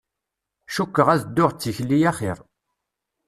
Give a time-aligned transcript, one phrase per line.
[0.75, 2.37] Cukkeɣ ad dduɣ d tikli axir.